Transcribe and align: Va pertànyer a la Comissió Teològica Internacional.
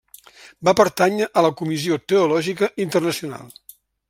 Va 0.69 0.73
pertànyer 0.79 1.27
a 1.41 1.45
la 1.47 1.53
Comissió 1.59 2.01
Teològica 2.13 2.71
Internacional. 2.89 3.55